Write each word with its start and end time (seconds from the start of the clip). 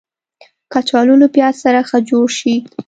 کچالو 0.73 1.15
له 1.21 1.27
پیاز 1.35 1.55
سره 1.63 1.79
ښه 1.89 1.97
جوړ 2.09 2.25
شي 2.39 2.55